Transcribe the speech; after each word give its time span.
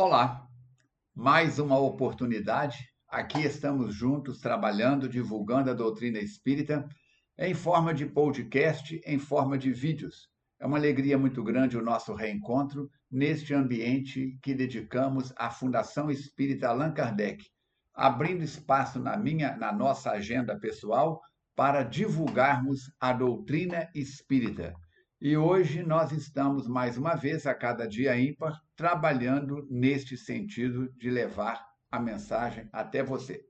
Olá, 0.00 0.46
mais 1.12 1.58
uma 1.58 1.76
oportunidade. 1.76 2.88
Aqui 3.08 3.40
estamos 3.40 3.92
juntos 3.92 4.38
trabalhando, 4.38 5.08
divulgando 5.08 5.72
a 5.72 5.74
doutrina 5.74 6.20
espírita 6.20 6.88
em 7.36 7.52
forma 7.52 7.92
de 7.92 8.06
podcast, 8.06 9.00
em 9.04 9.18
forma 9.18 9.58
de 9.58 9.72
vídeos. 9.72 10.28
É 10.60 10.66
uma 10.66 10.78
alegria 10.78 11.18
muito 11.18 11.42
grande 11.42 11.76
o 11.76 11.82
nosso 11.82 12.14
reencontro 12.14 12.88
neste 13.10 13.52
ambiente 13.52 14.38
que 14.40 14.54
dedicamos 14.54 15.32
à 15.36 15.50
Fundação 15.50 16.08
Espírita 16.12 16.68
Allan 16.68 16.92
Kardec, 16.92 17.44
abrindo 17.92 18.44
espaço 18.44 19.00
na 19.00 19.16
minha, 19.16 19.56
na 19.56 19.72
nossa 19.72 20.12
agenda 20.12 20.56
pessoal 20.60 21.20
para 21.56 21.82
divulgarmos 21.82 22.82
a 23.00 23.12
doutrina 23.12 23.90
espírita 23.96 24.72
e 25.20 25.36
hoje 25.36 25.82
nós 25.82 26.12
estamos, 26.12 26.68
mais 26.68 26.96
uma 26.96 27.16
vez, 27.16 27.44
a 27.44 27.52
cada 27.52 27.88
dia 27.88 28.16
ímpar, 28.16 28.62
trabalhando 28.76 29.66
neste 29.68 30.16
sentido 30.16 30.88
de 30.96 31.10
levar 31.10 31.60
a 31.90 31.98
mensagem 31.98 32.68
até 32.72 33.02
você. 33.02 33.44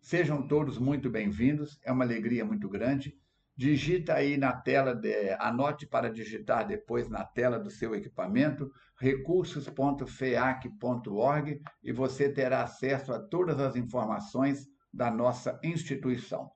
Sejam 0.00 0.48
todos 0.48 0.78
muito 0.78 1.08
bem-vindos, 1.08 1.78
é 1.84 1.92
uma 1.92 2.02
alegria 2.02 2.44
muito 2.44 2.68
grande. 2.68 3.14
Digita 3.56 4.14
aí 4.14 4.36
na 4.36 4.52
tela, 4.52 4.96
de, 4.96 5.30
anote 5.38 5.86
para 5.86 6.10
digitar 6.10 6.66
depois 6.66 7.08
na 7.08 7.24
tela 7.24 7.56
do 7.56 7.70
seu 7.70 7.94
equipamento, 7.94 8.68
recursos.feac.org 8.98 11.60
e 11.84 11.92
você 11.92 12.32
terá 12.32 12.64
acesso 12.64 13.12
a 13.12 13.20
todas 13.20 13.60
as 13.60 13.76
informações 13.76 14.66
da 14.92 15.08
nossa 15.08 15.56
instituição. 15.62 16.50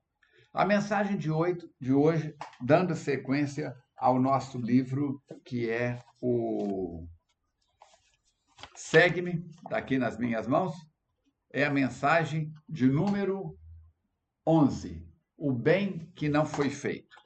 A 0.53 0.65
mensagem 0.65 1.17
de 1.17 1.31
hoje, 1.31 1.69
de 1.79 1.93
hoje 1.93 2.35
dando 2.59 2.93
sequência 2.95 3.73
ao 3.97 4.19
nosso 4.19 4.57
livro, 4.59 5.21
que 5.43 5.69
é 5.69 6.01
o 6.21 7.07
Segue-me, 8.75 9.43
está 9.63 9.77
aqui 9.77 9.97
nas 9.97 10.17
minhas 10.17 10.47
mãos, 10.47 10.73
é 11.51 11.65
a 11.65 11.71
mensagem 11.71 12.53
de 12.69 12.87
número 12.87 13.57
11, 14.45 15.05
o 15.35 15.51
bem 15.51 16.11
que 16.15 16.29
não 16.29 16.45
foi 16.45 16.69
feito. 16.69 17.17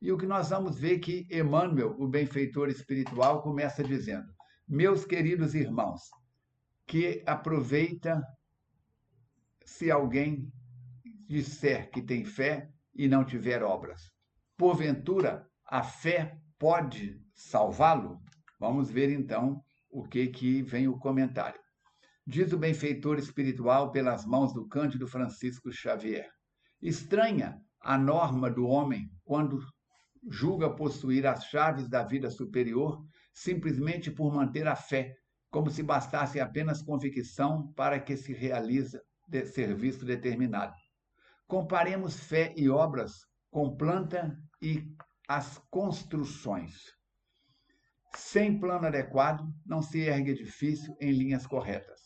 E 0.00 0.12
o 0.12 0.18
que 0.18 0.26
nós 0.26 0.50
vamos 0.50 0.78
ver 0.78 0.98
que 0.98 1.26
Emmanuel, 1.30 1.94
o 1.98 2.08
benfeitor 2.08 2.68
espiritual, 2.68 3.42
começa 3.42 3.82
dizendo: 3.82 4.32
Meus 4.68 5.04
queridos 5.04 5.54
irmãos, 5.54 6.02
que 6.86 7.22
aproveita 7.26 8.22
se 9.64 9.90
alguém 9.90 10.52
disser 11.26 11.90
que 11.90 12.02
tem 12.02 12.24
fé 12.24 12.70
e 12.94 13.08
não 13.08 13.24
tiver 13.24 13.62
obras. 13.62 14.12
Porventura, 14.56 15.48
a 15.66 15.82
fé 15.82 16.38
pode 16.58 17.20
salvá-lo? 17.34 18.20
Vamos 18.58 18.90
ver 18.90 19.10
então 19.10 19.62
o 19.90 20.02
que 20.02 20.26
que 20.28 20.62
vem 20.62 20.88
o 20.88 20.98
comentário. 20.98 21.60
Diz 22.26 22.52
o 22.52 22.58
benfeitor 22.58 23.18
espiritual 23.18 23.90
pelas 23.92 24.24
mãos 24.24 24.52
do 24.52 24.66
Cândido 24.66 25.06
Francisco 25.06 25.70
Xavier. 25.70 26.30
Estranha 26.80 27.58
a 27.80 27.98
norma 27.98 28.50
do 28.50 28.66
homem 28.66 29.10
quando 29.24 29.60
julga 30.30 30.74
possuir 30.74 31.26
as 31.26 31.44
chaves 31.44 31.88
da 31.88 32.02
vida 32.02 32.30
superior 32.30 33.04
simplesmente 33.32 34.10
por 34.10 34.32
manter 34.32 34.66
a 34.66 34.76
fé, 34.76 35.14
como 35.50 35.70
se 35.70 35.82
bastasse 35.82 36.40
apenas 36.40 36.82
convicção 36.82 37.72
para 37.74 38.00
que 38.00 38.16
se 38.16 38.32
realize 38.32 38.98
de 39.28 39.44
serviço 39.46 40.04
determinado. 40.04 40.72
Comparemos 41.46 42.18
fé 42.18 42.54
e 42.56 42.68
obras 42.70 43.12
com 43.50 43.76
planta 43.76 44.36
e 44.62 44.82
as 45.28 45.58
construções. 45.70 46.74
Sem 48.14 48.60
plano 48.60 48.86
adequado, 48.86 49.44
não 49.64 49.82
se 49.82 50.00
ergue 50.00 50.30
edifício 50.30 50.94
em 51.00 51.10
linhas 51.10 51.46
corretas. 51.46 52.00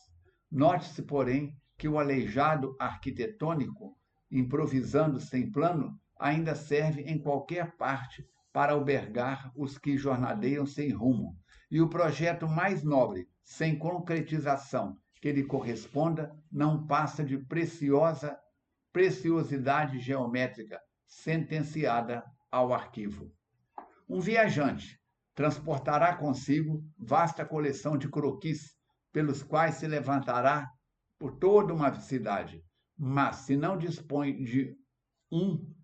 Note-se, 0.50 1.02
porém, 1.02 1.54
que 1.76 1.88
o 1.88 1.98
aleijado 1.98 2.74
arquitetônico, 2.78 3.96
improvisando 4.30 5.20
sem 5.20 5.50
plano, 5.50 5.98
ainda 6.18 6.54
serve 6.54 7.02
em 7.02 7.18
qualquer 7.18 7.76
parte 7.76 8.24
para 8.52 8.72
albergar 8.72 9.52
os 9.54 9.78
que 9.78 9.96
jornadeiam 9.96 10.64
sem 10.64 10.90
rumo. 10.90 11.36
E 11.70 11.80
o 11.80 11.88
projeto 11.88 12.48
mais 12.48 12.82
nobre, 12.82 13.28
sem 13.44 13.78
concretização 13.78 14.96
que 15.20 15.32
lhe 15.32 15.44
corresponda, 15.44 16.34
não 16.50 16.86
passa 16.86 17.24
de 17.24 17.36
preciosa 17.38 18.38
preciosidade 18.92 19.98
geométrica 19.98 20.80
sentenciada 21.06 22.24
ao 22.50 22.72
arquivo. 22.72 23.32
Um 24.08 24.20
viajante 24.20 24.98
transportará 25.34 26.16
consigo 26.16 26.82
vasta 26.98 27.44
coleção 27.44 27.96
de 27.96 28.08
croquis 28.08 28.74
pelos 29.12 29.42
quais 29.42 29.76
se 29.76 29.86
levantará 29.86 30.68
por 31.18 31.38
toda 31.38 31.74
uma 31.74 31.94
cidade, 31.94 32.62
mas 32.96 33.36
se 33.36 33.56
não 33.56 33.76
dispõe 33.76 34.42
de 34.42 34.76
um 35.30 35.74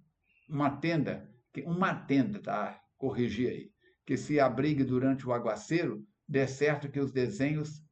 uma 0.49 0.71
tenda, 0.71 1.31
uma 1.65 1.95
tenda, 1.95 2.41
tá? 2.41 2.81
Corrigir 2.99 3.51
aí, 3.51 3.71
que 4.07 4.17
se 4.17 4.39
abrigue 4.39 4.85
durante 4.85 5.27
o 5.27 5.33
aguaceiro, 5.33 6.05
de 6.29 6.47
certo 6.47 6.91
que 6.91 7.01
os 7.01 7.13
desenhos, 7.13 7.83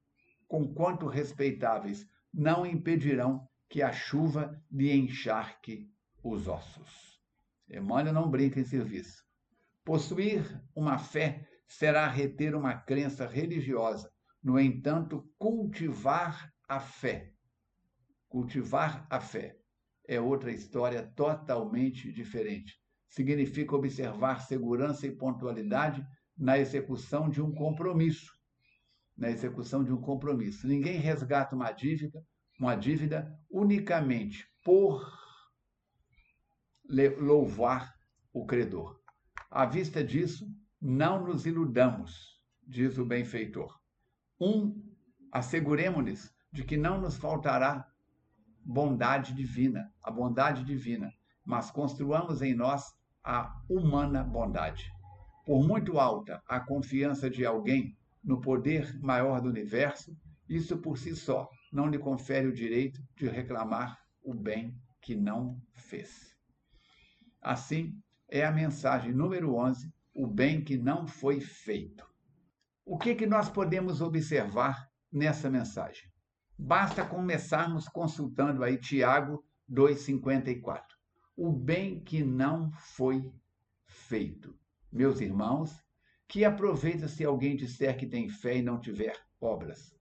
com 0.47 0.73
quanto 0.75 1.07
respeitáveis, 1.07 2.07
não 2.33 2.67
impedirão 2.67 3.47
que 3.69 3.83
a 3.83 3.93
chuva 3.93 4.61
lhe 4.71 4.93
encharque 4.93 5.89
os 6.23 6.47
ossos. 6.47 7.12
Emmanuel 7.69 8.15
não 8.15 8.31
brinca 8.31 8.61
em 8.61 8.65
serviço. 8.65 9.23
Possuir 9.85 10.63
uma 10.75 10.99
fé 10.99 11.49
será 11.67 12.07
reter 12.09 12.55
uma 12.55 12.75
crença 12.75 13.27
religiosa. 13.27 14.11
No 14.43 14.59
entanto, 14.59 15.25
cultivar 15.39 16.53
a 16.69 16.81
fé, 16.81 17.33
cultivar 18.29 19.07
a 19.11 19.21
fé 19.21 19.57
é 20.07 20.21
outra 20.21 20.51
história 20.51 21.03
totalmente 21.15 22.13
diferente. 22.13 22.75
Significa 23.09 23.77
observar 23.77 24.41
segurança 24.41 25.07
e 25.07 25.15
pontualidade 25.17 26.05
na 26.37 26.59
execução 26.59 27.29
de 27.29 27.43
um 27.43 27.53
compromisso. 27.53 28.33
Na 29.17 29.31
execução 29.31 29.85
de 29.85 29.93
um 29.93 30.01
compromisso. 30.01 30.67
Ninguém 30.67 30.99
resgata 30.99 31.55
uma 31.55 31.71
dívida, 31.71 32.25
uma 32.59 32.75
dívida 32.75 33.39
unicamente 33.51 34.47
por 34.65 35.22
louvar 37.19 37.95
o 38.33 38.45
credor. 38.45 39.01
À 39.51 39.65
vista 39.67 40.03
disso, 40.05 40.47
não 40.81 41.25
nos 41.25 41.47
iludamos, 41.47 42.41
diz 42.67 42.99
o 42.99 43.05
benfeitor. 43.05 43.79
Um, 44.41 44.75
asseguremos-nos 45.31 46.31
de 46.53 46.65
que 46.65 46.77
não 46.77 47.01
nos 47.01 47.17
faltará 47.17 47.87
bondade 48.65 49.35
divina, 49.35 49.93
a 50.03 50.11
bondade 50.11 50.65
divina, 50.65 51.13
mas 51.45 51.71
construamos 51.71 52.43
em 52.43 52.55
nós 52.55 52.85
a 53.25 53.61
humana 53.69 54.23
bondade. 54.23 54.91
Por 55.45 55.67
muito 55.67 55.99
alta 55.99 56.43
a 56.47 56.61
confiança 56.61 57.29
de 57.29 57.45
alguém 57.45 57.97
no 58.23 58.41
poder 58.41 58.99
maior 59.01 59.41
do 59.41 59.49
universo, 59.49 60.17
isso 60.49 60.79
por 60.79 60.99
si 60.99 61.17
só 61.17 61.49
não 61.73 61.89
lhe 61.89 61.99
confere 61.99 62.47
o 62.47 62.55
direito 62.55 63.01
de 63.17 63.27
reclamar 63.29 63.99
o 64.23 64.35
bem 64.35 64.77
que 65.01 65.17
não 65.17 65.61
fez. 65.75 66.32
Assim, 67.43 68.01
é 68.29 68.45
a 68.45 68.53
mensagem 68.53 69.13
número 69.13 69.57
11, 69.57 69.93
o 70.15 70.29
bem 70.29 70.63
que 70.63 70.79
não 70.79 71.09
foi 71.09 71.41
feito. 71.41 72.07
O 72.87 72.97
que, 72.97 73.17
que 73.17 73.27
nós 73.27 73.49
podemos 73.49 74.01
observar 74.01 74.89
nessa 75.11 75.51
mensagem? 75.51 76.09
Basta 76.57 77.05
começarmos 77.05 77.89
consultando 77.89 78.63
aí 78.63 78.79
Tiago 78.79 79.45
2,54. 79.69 80.83
O 81.37 81.53
bem 81.53 81.99
que 81.99 82.23
não 82.23 82.71
foi 82.71 83.33
feito. 83.87 84.57
Meus 84.93 85.21
irmãos, 85.21 85.83
que 86.29 86.45
aproveita 86.45 87.09
se 87.09 87.25
alguém 87.25 87.57
disser 87.57 87.97
que 87.97 88.07
tem 88.07 88.29
fé 88.29 88.59
e 88.59 88.63
não 88.63 88.79
tiver 88.79 89.17
obras. 89.41 89.95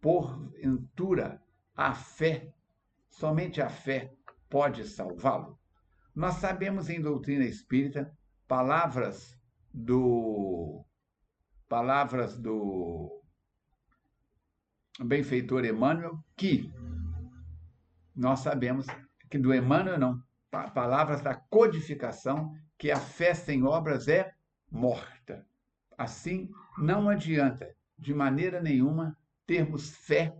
Porventura, 0.00 1.42
a 1.74 1.92
fé, 1.92 2.54
somente 3.10 3.60
a 3.60 3.68
fé, 3.68 4.14
pode 4.48 4.84
salvá-lo? 4.84 5.58
Nós 6.16 6.36
sabemos 6.36 6.88
em 6.88 6.98
doutrina 6.98 7.44
espírita 7.44 8.10
palavras 8.48 9.38
do 9.70 10.82
palavras 11.68 12.38
do 12.38 13.22
benfeitor 14.98 15.66
Emmanuel 15.66 16.18
que 16.34 16.72
nós 18.14 18.40
sabemos 18.40 18.86
que 19.28 19.36
do 19.36 19.52
Emmanuel 19.52 19.98
não, 19.98 20.22
palavras 20.50 21.20
da 21.20 21.34
codificação 21.34 22.50
que 22.78 22.90
a 22.90 22.98
fé 22.98 23.34
sem 23.34 23.62
obras 23.62 24.08
é 24.08 24.32
morta. 24.70 25.46
Assim, 25.98 26.50
não 26.78 27.10
adianta 27.10 27.76
de 27.98 28.14
maneira 28.14 28.62
nenhuma 28.62 29.14
termos 29.46 29.90
fé 29.90 30.34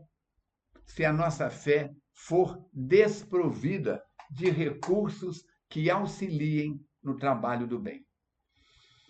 se 0.87 1.05
a 1.05 1.13
nossa 1.13 1.51
fé 1.51 1.95
for 2.15 2.67
desprovida 2.73 4.03
de 4.31 4.49
recursos 4.49 5.45
que 5.69 5.91
auxiliem 5.91 6.81
no 7.03 7.17
trabalho 7.17 7.67
do 7.67 7.79
bem. 7.79 8.05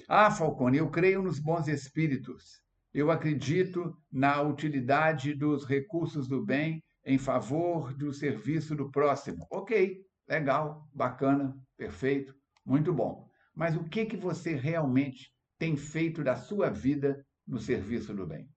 Ah, 0.09 0.31
Falcone, 0.31 0.79
eu 0.79 0.91
creio 0.91 1.23
nos 1.23 1.41
bons 1.41 1.67
espíritos. 1.67 2.63
Eu 2.95 3.11
acredito 3.11 3.97
na 4.11 4.41
utilidade 4.41 5.35
dos 5.35 5.65
recursos 5.65 6.29
do 6.29 6.45
bem 6.45 6.83
em 7.05 7.19
favor 7.19 7.93
do 7.95 8.13
serviço 8.13 8.75
do 8.75 8.91
próximo. 8.91 9.47
Ok, 9.51 10.01
legal, 10.29 10.89
bacana, 10.93 11.57
perfeito, 11.77 12.35
muito 12.65 12.93
bom. 12.93 13.29
Mas 13.55 13.77
o 13.77 13.85
que, 13.85 14.07
que 14.07 14.17
você 14.17 14.55
realmente 14.55 15.33
tem 15.59 15.77
feito 15.77 16.23
da 16.23 16.37
sua 16.37 16.69
vida 16.71 17.25
no 17.47 17.59
serviço 17.59 18.15
do 18.15 18.27
bem? 18.27 18.49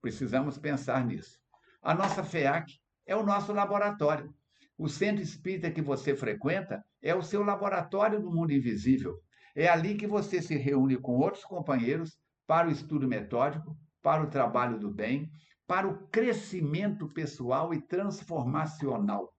Precisamos 0.00 0.58
pensar 0.58 1.04
nisso. 1.04 1.38
A 1.82 1.94
nossa 1.94 2.22
FEAC 2.22 2.72
é 3.06 3.16
o 3.16 3.24
nosso 3.24 3.52
laboratório. 3.52 4.32
O 4.78 4.88
centro 4.88 5.22
espírita 5.22 5.70
que 5.70 5.80
você 5.80 6.14
frequenta 6.14 6.84
é 7.00 7.14
o 7.14 7.22
seu 7.22 7.42
laboratório 7.42 8.20
do 8.20 8.30
mundo 8.30 8.52
invisível. 8.52 9.18
É 9.54 9.68
ali 9.68 9.96
que 9.96 10.06
você 10.06 10.42
se 10.42 10.54
reúne 10.56 10.98
com 10.98 11.16
outros 11.16 11.44
companheiros 11.44 12.18
para 12.46 12.68
o 12.68 12.70
estudo 12.70 13.08
metódico, 13.08 13.74
para 14.02 14.22
o 14.22 14.28
trabalho 14.28 14.78
do 14.78 14.92
bem, 14.92 15.30
para 15.66 15.88
o 15.88 16.06
crescimento 16.08 17.08
pessoal 17.08 17.72
e 17.72 17.80
transformacional. 17.80 19.32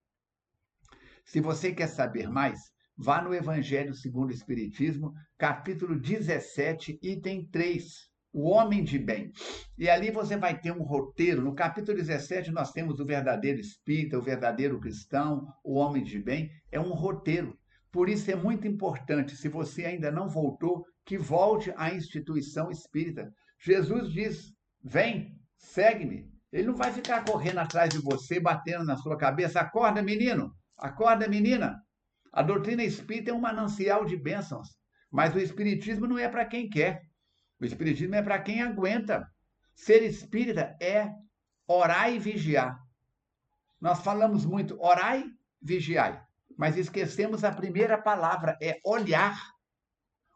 Se 1.24 1.40
você 1.40 1.72
quer 1.72 1.86
saber 1.86 2.28
mais, 2.28 2.58
vá 2.96 3.22
no 3.22 3.32
Evangelho 3.32 3.94
segundo 3.94 4.30
o 4.30 4.34
Espiritismo, 4.34 5.12
capítulo 5.38 5.98
17, 5.98 6.98
item 7.00 7.48
3, 7.48 8.07
o 8.32 8.48
homem 8.48 8.84
de 8.84 8.98
bem. 8.98 9.32
E 9.76 9.88
ali 9.88 10.10
você 10.10 10.36
vai 10.36 10.58
ter 10.58 10.72
um 10.72 10.82
roteiro. 10.82 11.42
No 11.42 11.54
capítulo 11.54 11.96
17, 11.96 12.50
nós 12.50 12.72
temos 12.72 13.00
o 13.00 13.04
verdadeiro 13.04 13.60
espírita, 13.60 14.18
o 14.18 14.22
verdadeiro 14.22 14.80
cristão, 14.80 15.46
o 15.64 15.74
homem 15.74 16.02
de 16.02 16.18
bem. 16.18 16.50
É 16.70 16.78
um 16.78 16.92
roteiro. 16.92 17.58
Por 17.90 18.08
isso 18.08 18.30
é 18.30 18.36
muito 18.36 18.66
importante, 18.66 19.34
se 19.34 19.48
você 19.48 19.86
ainda 19.86 20.10
não 20.10 20.28
voltou, 20.28 20.84
que 21.06 21.16
volte 21.16 21.72
à 21.76 21.92
instituição 21.92 22.70
espírita. 22.70 23.32
Jesus 23.64 24.12
diz: 24.12 24.52
vem, 24.84 25.34
segue-me. 25.56 26.28
Ele 26.52 26.66
não 26.66 26.76
vai 26.76 26.92
ficar 26.92 27.24
correndo 27.24 27.58
atrás 27.58 27.90
de 27.90 27.98
você, 27.98 28.38
batendo 28.38 28.84
na 28.84 28.96
sua 28.96 29.16
cabeça. 29.16 29.60
Acorda, 29.60 30.02
menino! 30.02 30.52
Acorda, 30.76 31.26
menina! 31.28 31.76
A 32.32 32.42
doutrina 32.42 32.84
espírita 32.84 33.30
é 33.30 33.34
um 33.34 33.40
manancial 33.40 34.04
de 34.04 34.16
bênçãos, 34.16 34.68
mas 35.10 35.34
o 35.34 35.38
espiritismo 35.38 36.06
não 36.06 36.18
é 36.18 36.28
para 36.28 36.44
quem 36.44 36.68
quer. 36.68 37.02
O 37.60 37.64
espiritismo 37.64 38.14
é 38.14 38.22
para 38.22 38.40
quem 38.40 38.62
aguenta. 38.62 39.28
Ser 39.74 40.02
espírita 40.02 40.76
é 40.80 41.10
orar 41.66 42.12
e 42.12 42.18
vigiar. 42.18 42.78
Nós 43.80 44.00
falamos 44.00 44.44
muito 44.44 44.80
orai, 44.80 45.24
vigiai, 45.60 46.20
mas 46.56 46.76
esquecemos 46.76 47.44
a 47.44 47.52
primeira 47.52 47.96
palavra, 47.96 48.58
é 48.60 48.80
olhar 48.84 49.38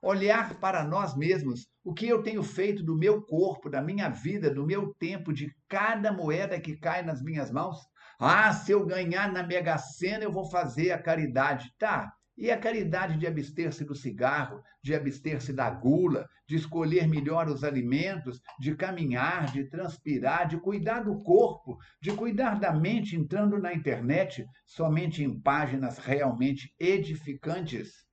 olhar 0.03 0.59
para 0.59 0.83
nós 0.83 1.17
mesmos, 1.17 1.69
o 1.85 1.95
que 1.95 2.09
eu 2.09 2.23
tenho 2.23 2.43
feito 2.43 2.83
do 2.83 2.97
meu 2.97 3.23
corpo, 3.23 3.71
da 3.71 3.81
minha 3.81 4.09
vida, 4.09 4.53
do 4.53 4.67
meu 4.67 4.93
tempo, 4.95 5.33
de 5.33 5.55
cada 5.69 6.13
moeda 6.13 6.61
que 6.61 6.77
cai 6.77 7.03
nas 7.03 7.23
minhas 7.23 7.53
mãos. 7.53 7.79
Ah, 8.19 8.53
se 8.53 8.73
eu 8.73 8.85
ganhar 8.85 9.33
na 9.33 9.45
Mega 9.45 9.79
Sena, 9.79 10.25
eu 10.25 10.33
vou 10.33 10.51
fazer 10.51 10.91
a 10.91 11.01
caridade. 11.01 11.73
Tá. 11.79 12.13
E 12.37 12.51
a 12.51 12.59
caridade 12.59 13.19
de 13.19 13.27
abster-se 13.27 13.85
do 13.85 13.95
cigarro, 13.95 14.63
de 14.83 14.95
abster-se 14.95 15.53
da 15.53 15.71
gula, 15.71 16.29
de 16.47 16.57
escolher 16.57 17.07
melhor 17.07 17.49
os 17.49 17.63
alimentos, 17.63 18.41
de 18.59 18.75
caminhar, 18.75 19.53
de 19.53 19.65
transpirar, 19.65 20.49
de 20.49 20.59
cuidar 20.59 21.01
do 21.01 21.23
corpo, 21.23 21.79
de 22.01 22.11
cuidar 22.13 22.59
da 22.59 22.73
mente 22.73 23.17
entrando 23.17 23.59
na 23.59 23.73
internet 23.75 24.47
somente 24.65 25.23
em 25.23 25.39
páginas 25.41 25.99
realmente 25.99 26.75
edificantes. 26.81 28.07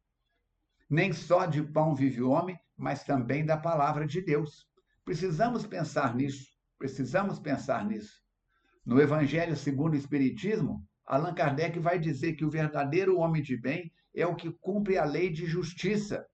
Nem 0.89 1.13
só 1.13 1.45
de 1.45 1.63
pão 1.63 1.95
vive 1.95 2.21
o 2.21 2.29
homem, 2.29 2.59
mas 2.75 3.03
também 3.03 3.45
da 3.45 3.55
palavra 3.55 4.05
de 4.05 4.21
Deus. 4.21 4.67
Precisamos 5.05 5.65
pensar 5.65 6.15
nisso. 6.15 6.47
Precisamos 6.77 7.39
pensar 7.39 7.85
nisso. 7.85 8.21
No 8.85 9.01
Evangelho 9.01 9.55
segundo 9.55 9.93
o 9.93 9.97
Espiritismo, 9.97 10.83
Allan 11.05 11.33
Kardec 11.33 11.79
vai 11.79 11.99
dizer 11.99 12.33
que 12.33 12.45
o 12.45 12.49
verdadeiro 12.49 13.17
homem 13.17 13.41
de 13.41 13.57
bem 13.57 13.91
é 14.21 14.27
o 14.27 14.35
que 14.35 14.51
cumpre 14.59 14.97
a 14.97 15.05
lei 15.05 15.29
de 15.29 15.45
justiça, 15.45 16.25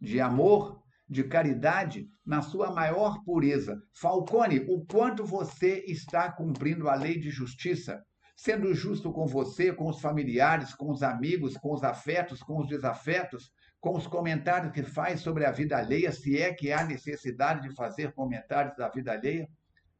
de 0.00 0.20
amor, 0.20 0.82
de 1.08 1.24
caridade 1.24 2.08
na 2.24 2.40
sua 2.40 2.70
maior 2.70 3.22
pureza. 3.24 3.82
Falcone, 3.92 4.60
o 4.68 4.84
quanto 4.86 5.24
você 5.24 5.84
está 5.86 6.30
cumprindo 6.30 6.88
a 6.88 6.94
lei 6.94 7.18
de 7.18 7.30
justiça? 7.30 8.00
Sendo 8.36 8.72
justo 8.72 9.12
com 9.12 9.26
você, 9.26 9.72
com 9.72 9.88
os 9.88 10.00
familiares, 10.00 10.74
com 10.74 10.90
os 10.90 11.02
amigos, 11.02 11.56
com 11.56 11.74
os 11.74 11.82
afetos, 11.82 12.40
com 12.40 12.60
os 12.60 12.68
desafetos, 12.68 13.50
com 13.80 13.96
os 13.96 14.06
comentários 14.06 14.72
que 14.72 14.82
faz 14.82 15.20
sobre 15.20 15.44
a 15.44 15.50
vida 15.50 15.76
alheia, 15.76 16.12
se 16.12 16.38
é 16.38 16.54
que 16.54 16.70
há 16.70 16.84
necessidade 16.84 17.68
de 17.68 17.74
fazer 17.74 18.12
comentários 18.12 18.76
da 18.76 18.88
vida 18.88 19.12
alheia. 19.12 19.48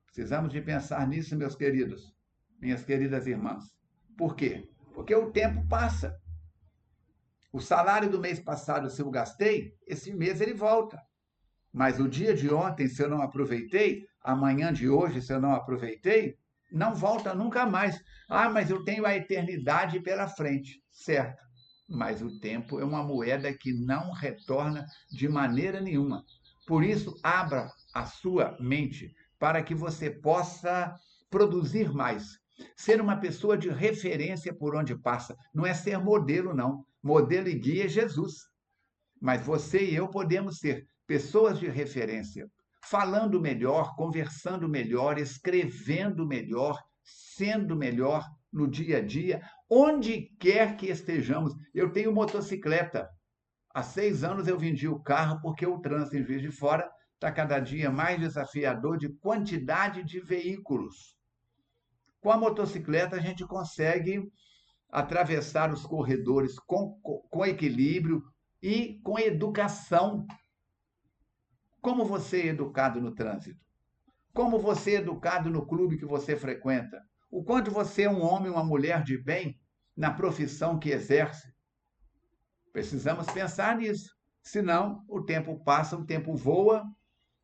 Precisamos 0.07 0.53
de 0.53 0.61
pensar 0.61 1.07
nisso, 1.09 1.37
meus 1.37 1.57
queridos, 1.57 2.15
minhas 2.61 2.85
queridas 2.85 3.27
irmãs. 3.27 3.65
Por 4.17 4.37
quê? 4.37 4.69
Porque 4.95 5.15
o 5.15 5.31
tempo 5.31 5.67
passa. 5.69 6.17
O 7.53 7.61
salário 7.61 8.09
do 8.09 8.21
mês 8.21 8.39
passado, 8.39 8.89
se 8.91 9.03
eu 9.03 9.11
gastei, 9.11 9.75
esse 9.87 10.13
mês 10.13 10.41
ele 10.41 10.55
volta. 10.55 11.01
Mas 11.73 12.01
o 12.01 12.09
dia 12.09 12.35
de 12.35 12.53
ontem, 12.53 12.89
se 12.89 13.03
eu 13.03 13.09
não 13.09 13.23
aproveitei, 13.23 14.07
amanhã 14.23 14.73
de 14.73 14.89
hoje, 14.89 15.23
se 15.23 15.33
eu 15.33 15.41
não 15.41 15.53
aproveitei, 15.53 16.37
não 16.71 16.95
volta 16.95 17.35
nunca 17.35 17.67
mais. 17.67 18.01
Ah, 18.29 18.49
mas 18.49 18.71
eu 18.71 18.85
tenho 18.85 19.05
a 19.05 19.17
eternidade 19.17 20.01
pela 20.01 20.29
frente. 20.29 20.83
Certo 20.91 21.51
mas 21.91 22.23
o 22.23 22.39
tempo 22.39 22.79
é 22.79 22.85
uma 22.85 23.03
moeda 23.03 23.53
que 23.53 23.73
não 23.73 24.13
retorna 24.13 24.87
de 25.11 25.29
maneira 25.29 25.81
nenhuma. 25.81 26.25
Por 26.67 26.85
isso, 26.85 27.17
abra 27.21 27.69
a 27.93 28.07
sua 28.07 28.57
mente 28.61 29.13
para 29.41 29.61
que 29.61 29.75
você 29.75 30.09
possa 30.09 30.95
produzir 31.29 31.93
mais. 31.93 32.39
Ser 32.77 33.01
uma 33.01 33.17
pessoa 33.17 33.57
de 33.57 33.69
referência 33.69 34.55
por 34.55 34.75
onde 34.75 34.97
passa. 34.97 35.37
Não 35.55 35.67
é 35.67 35.75
ser 35.75 35.99
modelo, 35.99 36.55
não. 36.55 36.85
Modelo 37.03 37.49
e 37.49 37.55
guia 37.55 37.85
é 37.85 37.89
Jesus. 37.89 38.35
Mas 39.21 39.45
você 39.45 39.85
e 39.85 39.95
eu 39.95 40.09
podemos 40.09 40.59
ser 40.59 40.87
pessoas 41.07 41.59
de 41.59 41.69
referência, 41.69 42.49
falando 42.85 43.41
melhor, 43.41 43.95
conversando 43.97 44.69
melhor, 44.69 45.19
escrevendo 45.19 46.27
melhor, 46.27 46.79
sendo 47.03 47.77
melhor 47.77 48.25
no 48.53 48.69
dia 48.69 48.99
a 48.99 49.01
dia, 49.01 49.43
onde 49.69 50.31
quer 50.39 50.77
que 50.77 50.87
estejamos. 50.87 51.55
Eu 51.75 51.93
tenho 51.93 52.13
motocicleta. 52.13 53.09
Há 53.75 53.83
seis 53.83 54.25
anos 54.25 54.49
eu 54.49 54.59
vendi 54.59 54.89
o 54.89 55.01
carro 55.01 55.41
porque 55.41 55.67
o 55.67 55.79
trânsito 55.79 56.17
em 56.17 56.25
Juiz 56.25 56.43
de 56.43 56.51
Fora 56.51 56.91
está 57.15 57.31
cada 57.31 57.61
dia 57.61 57.91
mais 57.91 58.19
desafiador 58.19 58.97
de 58.97 59.09
quantidade 59.09 60.03
de 60.03 60.19
veículos. 60.19 61.20
Com 62.21 62.31
a 62.31 62.37
motocicleta 62.37 63.17
a 63.17 63.21
gente 63.21 63.47
consegue 63.47 64.31
atravessar 64.91 65.73
os 65.73 65.85
corredores 65.85 66.59
com, 66.59 66.99
com, 67.01 67.21
com 67.31 67.47
equilíbrio 67.47 68.23
e 68.63 69.01
com 69.03 69.19
educação. 69.19 70.27
Como 71.81 72.05
você 72.05 72.43
é 72.43 72.47
educado 72.47 73.01
no 73.01 73.15
trânsito? 73.15 73.65
Como 74.35 74.59
você 74.59 74.93
é 74.93 74.99
educado 74.99 75.49
no 75.49 75.67
clube 75.67 75.97
que 75.97 76.05
você 76.05 76.37
frequenta? 76.37 77.01
O 77.31 77.43
quanto 77.43 77.71
você 77.71 78.03
é 78.03 78.11
um 78.11 78.23
homem, 78.23 78.51
uma 78.51 78.65
mulher 78.65 79.03
de 79.03 79.17
bem 79.17 79.59
na 79.97 80.13
profissão 80.13 80.79
que 80.79 80.91
exerce. 80.91 81.53
Precisamos 82.73 83.27
pensar 83.27 83.77
nisso. 83.77 84.15
Senão, 84.43 85.05
o 85.09 85.23
tempo 85.23 85.63
passa, 85.65 85.97
o 85.97 86.05
tempo 86.05 86.35
voa 86.35 86.85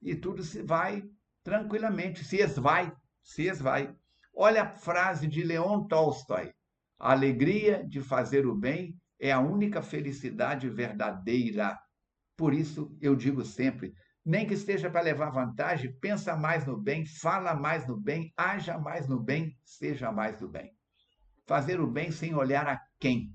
e 0.00 0.14
tudo 0.14 0.42
se 0.42 0.62
vai 0.62 1.02
tranquilamente, 1.42 2.24
se 2.24 2.38
esvai, 2.38 2.92
se 3.22 3.42
esvai. 3.42 3.94
Olha 4.38 4.64
a 4.64 4.68
frase 4.68 5.26
de 5.26 5.42
Leon 5.42 5.86
Tolstói: 5.86 6.52
A 6.98 7.12
alegria 7.12 7.82
de 7.88 8.02
fazer 8.02 8.46
o 8.46 8.54
bem 8.54 8.94
é 9.18 9.32
a 9.32 9.40
única 9.40 9.80
felicidade 9.80 10.68
verdadeira. 10.68 11.78
Por 12.36 12.52
isso 12.52 12.94
eu 13.00 13.16
digo 13.16 13.42
sempre: 13.42 13.94
nem 14.22 14.46
que 14.46 14.52
esteja 14.52 14.90
para 14.90 15.00
levar 15.00 15.30
vantagem, 15.30 15.98
pensa 16.00 16.36
mais 16.36 16.66
no 16.66 16.76
bem, 16.76 17.06
fala 17.06 17.54
mais 17.54 17.88
no 17.88 17.98
bem, 17.98 18.30
haja 18.36 18.76
mais 18.76 19.08
no 19.08 19.18
bem, 19.18 19.58
seja 19.64 20.12
mais 20.12 20.38
do 20.38 20.48
bem. 20.48 20.70
Fazer 21.46 21.80
o 21.80 21.86
bem 21.86 22.10
sem 22.10 22.34
olhar 22.34 22.68
a 22.68 22.78
quem. 23.00 23.32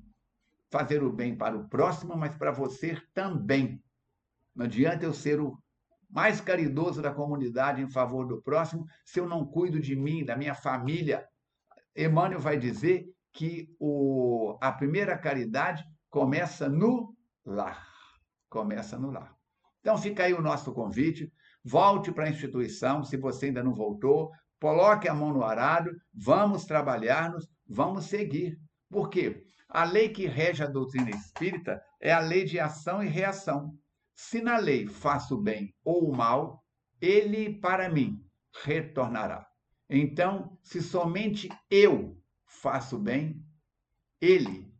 Fazer 0.69 1.01
o 1.01 1.11
bem 1.11 1.35
para 1.35 1.57
o 1.57 1.67
próximo, 1.67 2.15
mas 2.15 2.35
para 2.35 2.51
você 2.51 3.01
também. 3.11 3.83
Não 4.55 4.65
adianta 4.65 5.03
eu 5.03 5.13
ser 5.13 5.39
o 5.39 5.57
mais 6.11 6.41
caridoso 6.41 7.01
da 7.01 7.13
comunidade 7.13 7.81
em 7.81 7.89
favor 7.89 8.27
do 8.27 8.41
próximo 8.41 8.85
se 9.05 9.19
eu 9.19 9.27
não 9.27 9.45
cuido 9.45 9.79
de 9.79 9.95
mim, 9.95 10.25
da 10.25 10.35
minha 10.35 10.53
família. 10.53 11.25
Emmanuel 11.95 12.39
vai 12.39 12.57
dizer 12.57 13.05
que 13.33 13.73
o, 13.79 14.57
a 14.61 14.71
primeira 14.71 15.17
caridade 15.17 15.83
começa 16.09 16.67
no 16.67 17.15
lar. 17.45 17.87
Começa 18.49 18.99
no 18.99 19.09
lar. 19.09 19.33
Então 19.79 19.97
fica 19.97 20.23
aí 20.23 20.33
o 20.33 20.41
nosso 20.41 20.73
convite. 20.73 21.31
Volte 21.63 22.11
para 22.11 22.25
a 22.25 22.29
instituição, 22.29 23.03
se 23.03 23.17
você 23.17 23.47
ainda 23.47 23.63
não 23.63 23.73
voltou, 23.73 24.31
coloque 24.59 25.07
a 25.07 25.13
mão 25.13 25.31
no 25.31 25.43
arado, 25.43 25.91
vamos 26.13 26.65
trabalhar-nos, 26.65 27.47
vamos 27.67 28.05
seguir. 28.05 28.59
Por 28.89 29.09
quê? 29.09 29.43
A 29.69 29.85
lei 29.85 30.09
que 30.09 30.27
rege 30.27 30.63
a 30.63 30.67
doutrina 30.67 31.09
espírita 31.11 31.81
é 31.99 32.11
a 32.11 32.19
lei 32.19 32.43
de 32.43 32.59
ação 32.59 33.01
e 33.01 33.07
reação. 33.07 33.73
Se 34.23 34.39
na 34.39 34.57
lei 34.57 34.85
faço 34.85 35.35
bem 35.35 35.73
ou 35.83 36.13
mal, 36.15 36.63
ele 37.01 37.55
para 37.55 37.89
mim 37.89 38.23
retornará. 38.63 39.47
Então, 39.89 40.59
se 40.61 40.79
somente 40.79 41.49
eu 41.71 42.15
faço 42.45 42.99
bem, 42.99 43.43
ele 44.21 44.71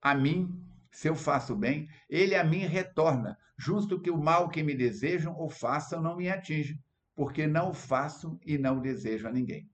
a 0.00 0.14
mim, 0.14 0.64
se 0.92 1.08
eu 1.08 1.16
faço 1.16 1.56
bem, 1.56 1.88
ele 2.08 2.36
a 2.36 2.44
mim 2.44 2.60
retorna, 2.60 3.36
justo 3.58 4.00
que 4.00 4.12
o 4.12 4.16
mal 4.16 4.48
que 4.48 4.62
me 4.62 4.76
desejam 4.76 5.34
ou 5.36 5.50
façam 5.50 6.00
não 6.00 6.16
me 6.16 6.30
atinja, 6.30 6.78
porque 7.16 7.48
não 7.48 7.70
o 7.70 7.74
faço 7.74 8.38
e 8.46 8.56
não 8.56 8.80
desejo 8.80 9.26
a 9.26 9.32
ninguém. 9.32 9.68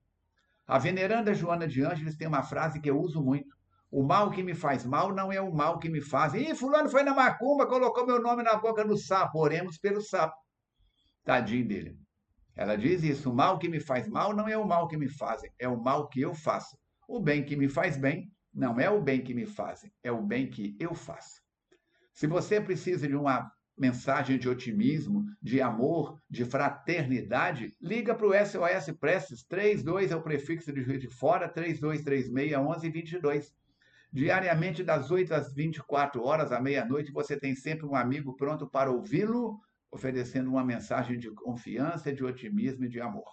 A 0.65 0.79
veneranda 0.79 1.35
Joana 1.35 1.67
de 1.67 1.83
Ângeles 1.83 2.17
tem 2.17 2.27
uma 2.27 2.41
frase 2.41 2.81
que 2.81 2.89
eu 2.89 2.99
uso 2.99 3.23
muito. 3.23 3.55
O 3.91 4.01
mal 4.03 4.31
que 4.31 4.41
me 4.41 4.53
faz 4.53 4.85
mal 4.85 5.13
não 5.13 5.31
é 5.33 5.41
o 5.41 5.53
mal 5.53 5.77
que 5.77 5.89
me 5.89 5.99
fazem. 5.99 6.49
Ih, 6.49 6.55
fulano 6.55 6.89
foi 6.89 7.03
na 7.03 7.13
macumba, 7.13 7.67
colocou 7.67 8.07
meu 8.07 8.21
nome 8.21 8.41
na 8.41 8.55
boca 8.55 8.85
do 8.85 8.97
sapo. 8.97 9.37
Oremos 9.39 9.77
pelo 9.77 10.01
sapo. 10.01 10.35
Tadinho 11.25 11.67
dele. 11.67 11.99
Ela 12.55 12.77
diz 12.77 13.03
isso: 13.03 13.29
o 13.29 13.35
mal 13.35 13.59
que 13.59 13.67
me 13.67 13.81
faz 13.81 14.07
mal 14.07 14.33
não 14.33 14.47
é 14.47 14.57
o 14.57 14.65
mal 14.65 14.87
que 14.87 14.95
me 14.95 15.09
fazem, 15.09 15.51
é 15.59 15.67
o 15.67 15.81
mal 15.81 16.07
que 16.07 16.21
eu 16.21 16.33
faço. 16.33 16.77
O 17.07 17.19
bem 17.19 17.43
que 17.43 17.57
me 17.57 17.67
faz 17.67 17.97
bem 17.97 18.31
não 18.53 18.79
é 18.79 18.89
o 18.89 19.01
bem 19.01 19.21
que 19.21 19.33
me 19.33 19.45
fazem, 19.45 19.91
é 20.01 20.11
o 20.11 20.21
bem 20.21 20.49
que 20.49 20.75
eu 20.79 20.93
faço. 20.93 21.41
Se 22.13 22.27
você 22.27 22.61
precisa 22.61 23.07
de 23.07 23.15
uma 23.15 23.51
mensagem 23.77 24.37
de 24.37 24.47
otimismo, 24.47 25.25
de 25.41 25.61
amor, 25.61 26.17
de 26.29 26.45
fraternidade, 26.45 27.75
liga 27.81 28.13
para 28.13 28.27
o 28.27 28.33
SOS 28.33 28.95
Preces 28.99 29.43
32 29.43 30.11
é 30.11 30.15
o 30.15 30.21
prefixo 30.21 30.71
de 30.71 30.81
Juiz 30.81 31.01
de 31.01 31.09
Fora, 31.09 31.49
3236 31.49 32.29
1122. 32.29 33.51
Diariamente, 34.13 34.83
das 34.83 35.09
8 35.09 35.33
às 35.33 35.53
24 35.53 36.21
horas, 36.21 36.51
à 36.51 36.59
meia-noite, 36.59 37.13
você 37.13 37.39
tem 37.39 37.55
sempre 37.55 37.85
um 37.85 37.95
amigo 37.95 38.35
pronto 38.35 38.69
para 38.69 38.91
ouvi-lo 38.91 39.59
oferecendo 39.91 40.49
uma 40.49 40.63
mensagem 40.63 41.17
de 41.17 41.29
confiança, 41.31 42.13
de 42.13 42.23
otimismo 42.23 42.85
e 42.85 42.89
de 42.89 42.99
amor. 43.01 43.29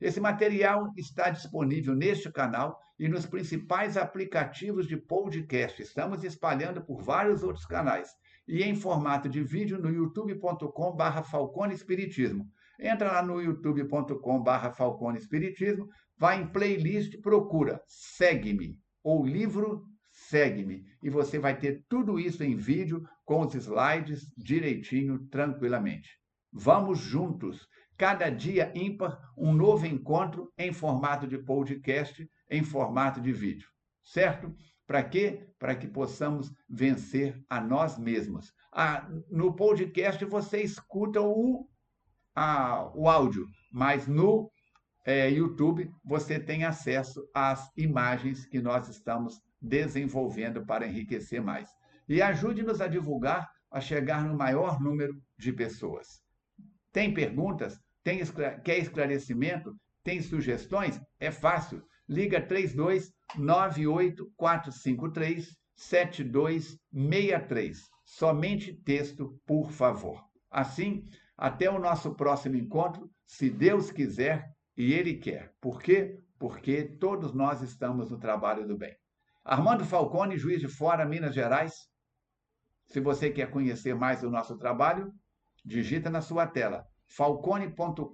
Esse 0.00 0.20
material 0.20 0.90
está 0.96 1.30
disponível 1.30 1.94
neste 1.94 2.30
canal 2.30 2.78
e 2.98 3.08
nos 3.08 3.26
principais 3.26 3.96
aplicativos 3.96 4.86
de 4.86 4.96
podcast. 4.96 5.82
Estamos 5.82 6.24
espalhando 6.24 6.82
por 6.82 7.02
vários 7.02 7.42
outros 7.42 7.66
canais 7.66 8.10
e 8.48 8.62
em 8.62 8.74
formato 8.74 9.28
de 9.28 9.42
vídeo 9.42 9.78
no 9.78 9.90
youtube.com/barra 9.90 11.22
Falcone 11.22 11.74
Espiritismo. 11.74 12.46
Entra 12.78 13.12
lá 13.12 13.22
no 13.22 13.40
youtube.com/barra 13.40 14.72
Falcone 14.72 15.18
Espiritismo, 15.18 15.88
vai 16.16 16.40
em 16.40 16.46
playlist, 16.46 17.20
procura 17.20 17.82
Segue-me 17.86 18.78
ou 19.02 19.24
livro 19.24 19.84
segue-me 20.30 20.84
e 21.02 21.10
você 21.10 21.38
vai 21.38 21.58
ter 21.58 21.84
tudo 21.88 22.18
isso 22.18 22.44
em 22.44 22.56
vídeo 22.56 23.04
com 23.24 23.40
os 23.40 23.54
slides 23.54 24.32
direitinho, 24.36 25.18
tranquilamente. 25.28 26.08
Vamos 26.52 27.00
juntos. 27.00 27.68
Cada 27.98 28.30
dia 28.30 28.72
ímpar, 28.74 29.20
um 29.36 29.52
novo 29.52 29.86
encontro 29.86 30.50
em 30.56 30.72
formato 30.72 31.26
de 31.26 31.36
podcast, 31.36 32.26
em 32.48 32.62
formato 32.62 33.20
de 33.20 33.32
vídeo. 33.32 33.68
Certo? 34.02 34.54
Para 34.86 35.02
quê? 35.04 35.46
Para 35.58 35.74
que 35.74 35.86
possamos 35.86 36.50
vencer 36.68 37.38
a 37.48 37.60
nós 37.60 37.98
mesmos. 37.98 38.52
Ah, 38.72 39.08
no 39.30 39.54
podcast 39.54 40.24
você 40.24 40.62
escuta 40.62 41.20
o, 41.20 41.68
a, 42.34 42.90
o 42.94 43.08
áudio, 43.08 43.46
mas 43.70 44.06
no 44.06 44.50
é, 45.04 45.28
YouTube 45.30 45.90
você 46.04 46.38
tem 46.38 46.64
acesso 46.64 47.20
às 47.34 47.70
imagens 47.76 48.46
que 48.46 48.60
nós 48.60 48.88
estamos 48.88 49.40
desenvolvendo 49.60 50.64
para 50.64 50.86
enriquecer 50.86 51.42
mais. 51.42 51.68
E 52.08 52.22
ajude-nos 52.22 52.80
a 52.80 52.88
divulgar, 52.88 53.48
a 53.70 53.80
chegar 53.80 54.24
no 54.24 54.36
maior 54.36 54.80
número 54.80 55.14
de 55.38 55.52
pessoas. 55.52 56.20
Tem 56.92 57.14
perguntas? 57.14 57.78
Tem, 58.02 58.20
quer 58.64 58.78
esclarecimento? 58.78 59.76
Tem 60.02 60.22
sugestões? 60.22 60.98
É 61.18 61.30
fácil. 61.30 61.82
Liga 62.08 62.40
32 62.40 63.12
98453 63.36 65.54
7263. 65.76 67.78
Somente 68.04 68.72
texto, 68.82 69.38
por 69.46 69.70
favor. 69.70 70.24
Assim, 70.50 71.04
até 71.36 71.70
o 71.70 71.78
nosso 71.78 72.12
próximo 72.14 72.56
encontro, 72.56 73.08
se 73.24 73.48
Deus 73.48 73.92
quiser 73.92 74.52
e 74.76 74.92
Ele 74.92 75.14
quer. 75.14 75.54
Por 75.60 75.80
quê? 75.80 76.18
Porque 76.38 76.82
todos 76.82 77.32
nós 77.32 77.62
estamos 77.62 78.10
no 78.10 78.18
trabalho 78.18 78.66
do 78.66 78.76
bem. 78.76 78.96
Armando 79.50 79.84
Falcone, 79.84 80.38
juiz 80.38 80.60
de 80.60 80.68
fora, 80.68 81.04
Minas 81.04 81.34
Gerais. 81.34 81.72
Se 82.86 83.00
você 83.00 83.32
quer 83.32 83.50
conhecer 83.50 83.96
mais 83.96 84.20
do 84.20 84.30
nosso 84.30 84.56
trabalho, 84.56 85.12
digita 85.64 86.08
na 86.08 86.20
sua 86.20 86.46
tela 86.46 86.86
falcone.com.br 87.08 88.04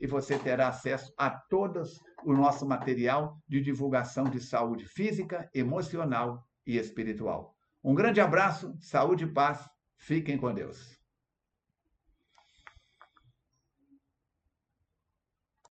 e 0.00 0.06
você 0.08 0.36
terá 0.36 0.66
acesso 0.66 1.14
a 1.16 1.30
todo 1.30 1.84
o 2.24 2.32
nosso 2.32 2.66
material 2.66 3.38
de 3.48 3.60
divulgação 3.60 4.24
de 4.24 4.40
saúde 4.40 4.84
física, 4.84 5.48
emocional 5.54 6.44
e 6.66 6.76
espiritual. 6.76 7.54
Um 7.84 7.94
grande 7.94 8.20
abraço, 8.20 8.74
saúde 8.80 9.22
e 9.22 9.32
paz. 9.32 9.64
Fiquem 9.96 10.36
com 10.36 10.52
Deus. 10.52 10.99